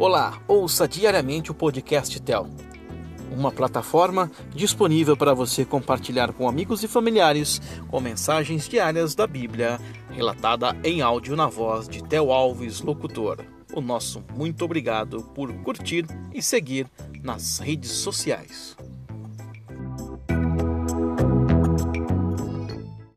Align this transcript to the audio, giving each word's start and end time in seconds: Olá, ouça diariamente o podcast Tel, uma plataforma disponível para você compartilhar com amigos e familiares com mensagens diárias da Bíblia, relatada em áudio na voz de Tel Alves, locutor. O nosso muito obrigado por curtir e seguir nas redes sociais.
Olá, 0.00 0.40
ouça 0.48 0.88
diariamente 0.88 1.50
o 1.50 1.54
podcast 1.54 2.18
Tel, 2.22 2.48
uma 3.30 3.52
plataforma 3.52 4.30
disponível 4.48 5.14
para 5.14 5.34
você 5.34 5.62
compartilhar 5.62 6.32
com 6.32 6.48
amigos 6.48 6.82
e 6.82 6.88
familiares 6.88 7.60
com 7.86 8.00
mensagens 8.00 8.66
diárias 8.66 9.14
da 9.14 9.26
Bíblia, 9.26 9.78
relatada 10.10 10.74
em 10.82 11.02
áudio 11.02 11.36
na 11.36 11.48
voz 11.48 11.86
de 11.86 12.02
Tel 12.02 12.32
Alves, 12.32 12.80
locutor. 12.80 13.44
O 13.74 13.82
nosso 13.82 14.24
muito 14.34 14.64
obrigado 14.64 15.22
por 15.34 15.52
curtir 15.56 16.06
e 16.32 16.40
seguir 16.40 16.86
nas 17.22 17.58
redes 17.58 17.90
sociais. 17.90 18.74